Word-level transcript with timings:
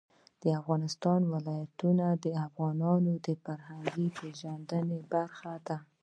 د 0.43 0.45
افغانستان 0.59 1.21
ولايتونه 1.33 2.05
د 2.23 2.25
افغانانو 2.45 3.11
د 3.25 3.27
فرهنګي 3.43 4.07
پیژندنې 4.19 4.99
برخه 5.13 5.53
ده. 5.67 5.77